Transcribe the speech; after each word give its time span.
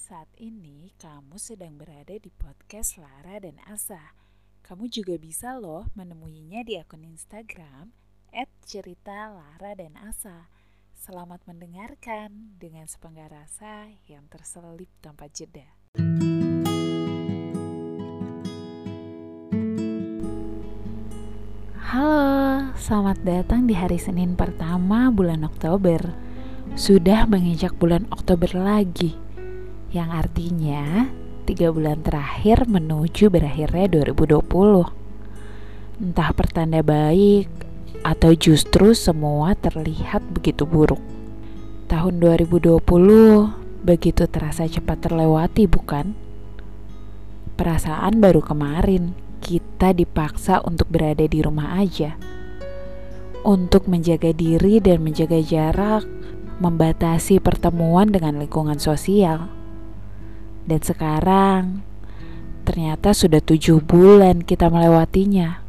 Saat 0.00 0.32
ini 0.40 0.96
kamu 0.96 1.36
sedang 1.36 1.76
berada 1.76 2.16
di 2.16 2.32
podcast 2.32 2.96
Lara 2.96 3.36
dan 3.36 3.60
Asa. 3.68 4.16
Kamu 4.64 4.88
juga 4.88 5.20
bisa 5.20 5.60
loh 5.60 5.92
menemuinya 5.92 6.64
di 6.64 6.80
akun 6.80 7.04
Instagram 7.04 7.92
@cerita 8.64 9.28
Lara 9.28 9.76
dan 9.76 10.00
Asa. 10.00 10.48
Selamat 10.96 11.44
mendengarkan 11.44 12.56
dengan 12.56 12.88
sepenggal 12.88 13.28
rasa 13.28 13.92
yang 14.08 14.24
terselip 14.32 14.88
tanpa 15.04 15.28
jeda. 15.28 15.68
Halo, 21.92 22.72
selamat 22.72 23.20
datang 23.20 23.68
di 23.68 23.76
hari 23.76 24.00
Senin 24.00 24.32
pertama 24.32 25.12
bulan 25.12 25.44
Oktober. 25.44 26.00
Sudah 26.72 27.28
menginjak 27.28 27.76
bulan 27.76 28.08
Oktober 28.08 28.48
lagi, 28.56 29.12
yang 29.90 30.14
artinya 30.14 31.10
tiga 31.50 31.74
bulan 31.74 31.98
terakhir 32.06 32.70
menuju 32.70 33.26
berakhirnya 33.26 33.90
2020. 34.06 34.86
Entah 35.98 36.30
pertanda 36.30 36.78
baik 36.80 37.50
atau 38.06 38.30
justru 38.38 38.94
semua 38.94 39.58
terlihat 39.58 40.22
begitu 40.30 40.62
buruk. 40.62 41.02
Tahun 41.90 42.14
2020 42.22 42.80
begitu 43.82 44.24
terasa 44.30 44.70
cepat 44.70 45.10
terlewati, 45.10 45.66
bukan? 45.66 46.14
Perasaan 47.58 48.22
baru 48.22 48.40
kemarin 48.40 49.12
kita 49.42 49.90
dipaksa 49.90 50.62
untuk 50.62 50.86
berada 50.86 51.26
di 51.26 51.42
rumah 51.42 51.82
aja. 51.82 52.14
Untuk 53.42 53.90
menjaga 53.90 54.30
diri 54.30 54.78
dan 54.78 55.02
menjaga 55.02 55.42
jarak, 55.42 56.06
membatasi 56.62 57.42
pertemuan 57.42 58.12
dengan 58.14 58.38
lingkungan 58.38 58.78
sosial. 58.78 59.59
Dan 60.70 60.78
sekarang, 60.86 61.82
ternyata 62.62 63.10
sudah 63.10 63.42
tujuh 63.42 63.82
bulan 63.82 64.46
kita 64.46 64.70
melewatinya. 64.70 65.66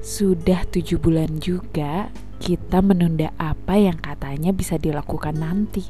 Sudah 0.00 0.64
tujuh 0.64 0.96
bulan 0.96 1.36
juga 1.36 2.08
kita 2.40 2.80
menunda 2.80 3.36
apa 3.36 3.76
yang 3.76 4.00
katanya 4.00 4.56
bisa 4.56 4.80
dilakukan 4.80 5.36
nanti. 5.36 5.84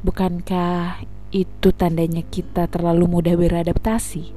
Bukankah 0.00 1.04
itu 1.36 1.68
tandanya 1.76 2.24
kita 2.24 2.64
terlalu 2.72 3.12
mudah 3.12 3.36
beradaptasi? 3.36 4.32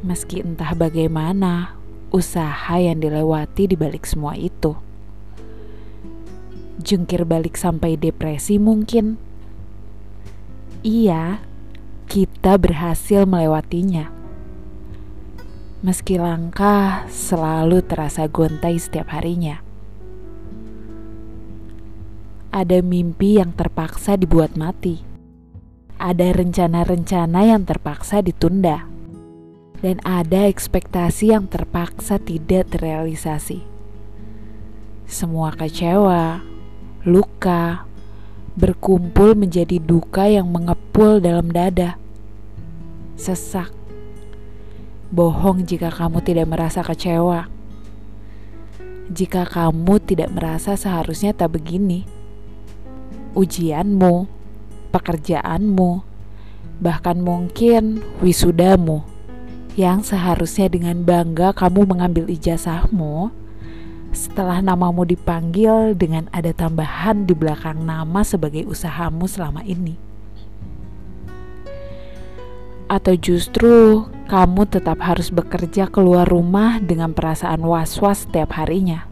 Meski 0.00 0.40
entah 0.40 0.72
bagaimana 0.72 1.76
usaha 2.08 2.80
yang 2.80 3.04
dilewati 3.04 3.68
di 3.68 3.76
balik 3.76 4.08
semua 4.08 4.32
itu. 4.32 4.72
Jungkir 6.80 7.28
balik 7.28 7.60
sampai 7.60 8.00
depresi 8.00 8.56
mungkin. 8.56 9.20
Iya, 10.80 11.44
kita 12.08 12.56
berhasil 12.56 13.28
melewatinya. 13.28 14.08
Meski 15.84 16.16
langkah 16.16 17.04
selalu 17.12 17.84
terasa 17.84 18.24
gontai 18.24 18.80
setiap 18.80 19.12
harinya. 19.12 19.60
Ada 22.48 22.80
mimpi 22.80 23.36
yang 23.36 23.52
terpaksa 23.52 24.16
dibuat 24.16 24.56
mati. 24.56 25.04
Ada 26.00 26.32
rencana-rencana 26.32 27.44
yang 27.44 27.68
terpaksa 27.68 28.24
ditunda 28.24 28.88
dan 29.84 30.00
ada 30.00 30.48
ekspektasi 30.48 31.36
yang 31.36 31.44
terpaksa 31.44 32.16
tidak 32.16 32.72
terrealisasi. 32.72 33.68
Semua 35.04 35.52
kecewa, 35.52 36.40
luka, 37.04 37.84
berkumpul 38.60 39.32
menjadi 39.32 39.80
duka 39.80 40.28
yang 40.28 40.52
mengepul 40.52 41.16
dalam 41.16 41.48
dada. 41.48 41.96
Sesak. 43.16 43.72
Bohong 45.08 45.64
jika 45.64 45.88
kamu 45.88 46.20
tidak 46.20 46.46
merasa 46.52 46.84
kecewa. 46.84 47.48
Jika 49.10 49.48
kamu 49.48 49.98
tidak 50.04 50.30
merasa 50.30 50.76
seharusnya 50.76 51.32
tak 51.34 51.56
begini. 51.56 52.04
Ujianmu, 53.34 54.28
pekerjaanmu, 54.92 55.90
bahkan 56.84 57.18
mungkin 57.18 58.04
wisudamu 58.20 59.02
yang 59.74 60.04
seharusnya 60.04 60.68
dengan 60.68 61.02
bangga 61.02 61.56
kamu 61.56 61.88
mengambil 61.88 62.28
ijazahmu 62.28 63.32
setelah 64.10 64.58
namamu 64.58 65.06
dipanggil 65.06 65.94
dengan 65.94 66.26
ada 66.34 66.50
tambahan 66.50 67.26
di 67.26 67.34
belakang 67.34 67.86
nama 67.86 68.26
sebagai 68.26 68.66
usahamu 68.66 69.30
selama 69.30 69.62
ini. 69.62 69.94
Atau 72.90 73.14
justru 73.14 74.10
kamu 74.26 74.66
tetap 74.66 74.98
harus 74.98 75.30
bekerja 75.30 75.86
keluar 75.86 76.26
rumah 76.26 76.82
dengan 76.82 77.14
perasaan 77.14 77.62
was-was 77.62 78.26
setiap 78.26 78.58
harinya. 78.58 79.06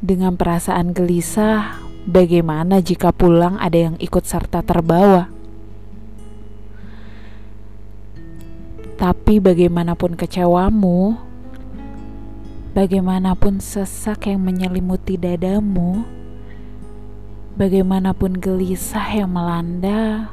Dengan 0.00 0.32
perasaan 0.32 0.96
gelisah, 0.96 1.76
bagaimana 2.08 2.80
jika 2.80 3.12
pulang 3.12 3.60
ada 3.60 3.92
yang 3.92 3.96
ikut 4.00 4.24
serta 4.24 4.64
terbawa? 4.64 5.28
Tapi 8.96 9.38
bagaimanapun 9.38 10.16
kecewamu, 10.16 11.27
bagaimanapun 12.78 13.58
sesak 13.58 14.30
yang 14.30 14.46
menyelimuti 14.46 15.18
dadamu, 15.18 16.06
bagaimanapun 17.58 18.38
gelisah 18.38 19.18
yang 19.18 19.34
melanda, 19.34 20.30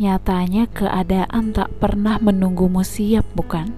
nyatanya 0.00 0.64
keadaan 0.72 1.52
tak 1.52 1.68
pernah 1.76 2.16
menunggumu 2.16 2.80
siap, 2.80 3.28
bukan? 3.36 3.76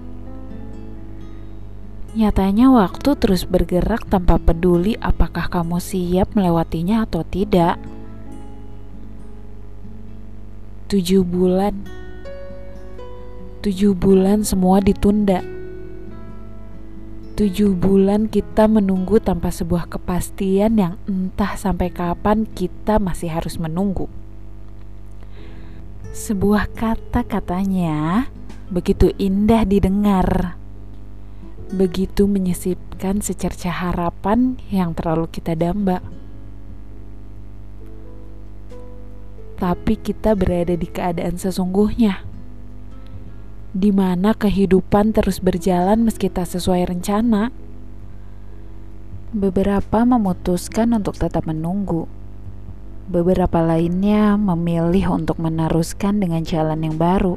Nyatanya 2.15 2.71
waktu 2.71 3.19
terus 3.19 3.43
bergerak 3.43 4.07
tanpa 4.07 4.39
peduli 4.39 4.95
apakah 5.03 5.51
kamu 5.51 5.83
siap 5.83 6.31
melewatinya 6.39 7.03
atau 7.03 7.27
tidak. 7.27 7.75
Tujuh 10.87 11.27
bulan 11.27 11.83
Tujuh 13.59 13.91
bulan 13.91 14.47
semua 14.47 14.79
ditunda. 14.79 15.54
Tujuh 17.35 17.75
bulan 17.75 18.31
kita 18.31 18.63
menunggu 18.71 19.19
tanpa 19.19 19.51
sebuah 19.51 19.91
kepastian 19.91 20.79
yang 20.79 20.95
entah 21.03 21.59
sampai 21.59 21.91
kapan 21.91 22.47
kita 22.47 22.95
masih 22.95 23.27
harus 23.27 23.59
menunggu. 23.59 24.07
Sebuah 26.15 26.71
kata-katanya 26.71 28.31
begitu 28.71 29.11
indah 29.19 29.67
didengar, 29.67 30.55
begitu 31.75 32.23
menyisipkan 32.23 33.19
secerca 33.19 33.67
harapan 33.67 34.55
yang 34.71 34.95
terlalu 34.95 35.27
kita 35.27 35.59
damba. 35.59 35.99
Tapi 39.59 39.99
kita 39.99 40.39
berada 40.39 40.71
di 40.71 40.87
keadaan 40.87 41.35
sesungguhnya 41.35 42.34
di 43.75 43.91
mana 43.91 44.31
kehidupan 44.31 45.11
terus 45.11 45.43
berjalan 45.43 46.07
meski 46.07 46.31
tak 46.31 46.47
sesuai 46.47 46.95
rencana. 46.95 47.51
Beberapa 49.35 50.07
memutuskan 50.07 50.95
untuk 50.95 51.19
tetap 51.19 51.43
menunggu. 51.43 52.07
Beberapa 53.11 53.59
lainnya 53.59 54.39
memilih 54.39 55.19
untuk 55.19 55.43
meneruskan 55.43 56.23
dengan 56.23 56.47
jalan 56.47 56.87
yang 56.87 56.95
baru. 56.95 57.35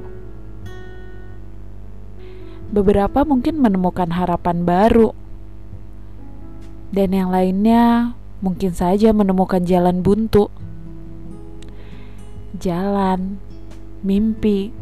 Beberapa 2.71 3.27
mungkin 3.27 3.59
menemukan 3.59 4.15
harapan 4.15 4.62
baru, 4.62 5.10
dan 6.94 7.12
yang 7.12 7.34
lainnya 7.34 8.15
mungkin 8.38 8.72
saja 8.72 9.10
menemukan 9.10 9.65
jalan 9.66 10.00
buntu. 10.00 10.53
Jalan, 12.57 13.41
mimpi, 14.04 14.72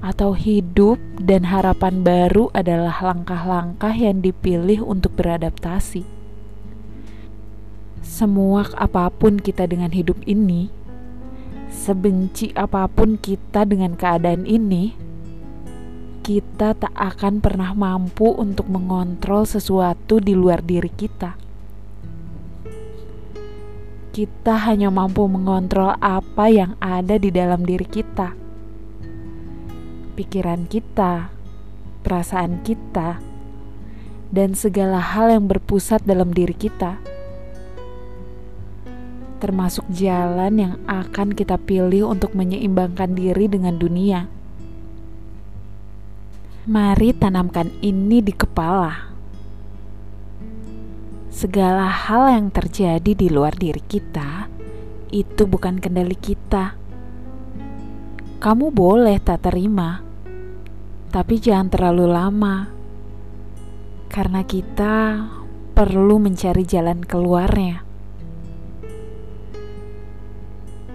atau 0.00 0.32
hidup 0.32 0.96
dan 1.20 1.44
harapan 1.44 2.00
baru 2.00 2.48
adalah 2.56 3.04
langkah-langkah 3.04 3.92
yang 3.92 4.24
dipilih 4.24 4.80
untuk 4.80 5.12
beradaptasi. 5.20 6.08
Semua 8.00 8.64
apa 8.80 9.12
pun 9.12 9.36
kita 9.36 9.68
dengan 9.68 9.92
hidup 9.92 10.16
ini, 10.24 10.72
sebenci 11.68 12.48
apa 12.56 12.88
pun 12.88 13.20
kita 13.20 13.68
dengan 13.68 13.92
keadaan 13.92 14.48
ini, 14.48 14.96
kita 16.24 16.72
tak 16.80 16.96
akan 16.96 17.44
pernah 17.44 17.76
mampu 17.76 18.32
untuk 18.32 18.72
mengontrol 18.72 19.44
sesuatu 19.44 20.16
di 20.16 20.32
luar 20.32 20.64
diri 20.64 20.88
kita. 20.88 21.36
Kita 24.10 24.58
hanya 24.64 24.88
mampu 24.90 25.28
mengontrol 25.28 25.94
apa 26.00 26.50
yang 26.50 26.74
ada 26.82 27.14
di 27.14 27.30
dalam 27.30 27.62
diri 27.62 27.86
kita 27.86 28.39
pikiran 30.12 30.66
kita, 30.66 31.30
perasaan 32.02 32.60
kita, 32.66 33.22
dan 34.34 34.52
segala 34.58 35.00
hal 35.00 35.30
yang 35.30 35.46
berpusat 35.46 36.02
dalam 36.04 36.34
diri 36.34 36.54
kita. 36.54 36.98
termasuk 39.40 39.88
jalan 39.88 40.52
yang 40.60 40.74
akan 40.84 41.32
kita 41.32 41.56
pilih 41.56 42.12
untuk 42.12 42.36
menyeimbangkan 42.36 43.16
diri 43.16 43.48
dengan 43.48 43.80
dunia. 43.80 44.28
Mari 46.68 47.16
tanamkan 47.16 47.72
ini 47.80 48.20
di 48.20 48.36
kepala. 48.36 49.10
Segala 51.32 51.88
hal 51.88 52.36
yang 52.36 52.46
terjadi 52.52 53.16
di 53.16 53.32
luar 53.32 53.56
diri 53.56 53.80
kita 53.80 54.52
itu 55.08 55.48
bukan 55.48 55.80
kendali 55.80 56.14
kita. 56.14 56.76
Kamu 58.40 58.72
boleh 58.72 59.20
tak 59.20 59.52
terima, 59.52 60.00
tapi 61.12 61.36
jangan 61.36 61.68
terlalu 61.68 62.08
lama, 62.08 62.72
karena 64.08 64.40
kita 64.48 65.28
perlu 65.76 66.16
mencari 66.16 66.64
jalan 66.64 67.04
keluarnya. 67.04 67.84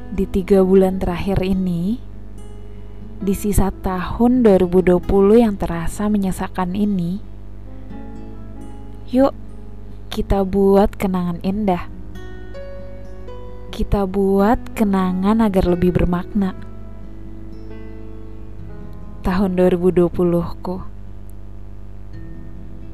Di 0.10 0.26
tiga 0.26 0.66
bulan 0.66 0.98
terakhir 0.98 1.46
ini, 1.46 2.02
di 3.22 3.34
sisa 3.38 3.70
tahun 3.70 4.42
2020 4.42 5.06
yang 5.38 5.54
terasa 5.54 6.10
menyesakan 6.10 6.74
ini, 6.74 7.22
yuk 9.14 9.38
kita 10.10 10.42
buat 10.42 10.98
kenangan 10.98 11.46
indah. 11.46 11.94
Kita 13.70 14.10
buat 14.10 14.74
kenangan 14.74 15.46
agar 15.46 15.70
lebih 15.70 15.94
bermakna. 15.94 16.74
Tahun 19.26 19.58
2020ku 19.58 20.86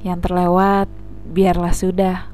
yang 0.08 0.24
terlewat, 0.24 0.88
biarlah 1.28 1.76
sudah. 1.76 2.32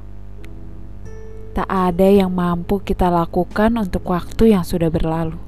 Tak 1.57 1.65
ada 1.65 2.05
yang 2.05 2.29
mampu 2.29 2.77
kita 2.77 3.09
lakukan 3.09 3.73
untuk 3.73 4.05
waktu 4.13 4.53
yang 4.53 4.61
sudah 4.61 4.93
berlalu. 4.93 5.41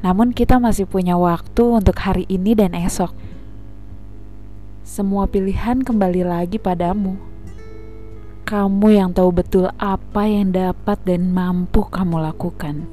Namun, 0.00 0.32
kita 0.32 0.56
masih 0.56 0.88
punya 0.88 1.20
waktu 1.20 1.84
untuk 1.84 2.00
hari 2.00 2.24
ini 2.32 2.56
dan 2.56 2.72
esok 2.72 3.12
semua 4.86 5.28
pilihan 5.28 5.84
kembali 5.84 6.24
lagi 6.24 6.56
padamu. 6.56 7.20
Kamu 8.48 8.88
yang 8.88 9.12
tahu 9.12 9.34
betul 9.36 9.68
apa 9.76 10.24
yang 10.24 10.54
dapat 10.54 10.96
dan 11.04 11.34
mampu 11.34 11.84
kamu 11.84 12.24
lakukan. 12.24 12.86